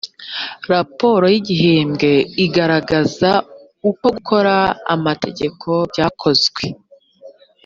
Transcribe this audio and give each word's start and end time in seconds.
raporo 0.71 1.25
y’igihembwe 1.33 2.11
igaragaza 2.45 3.31
uko 3.89 4.05
gukora 4.15 4.53
amategeko 4.95 5.69
byakozwe 5.91 6.63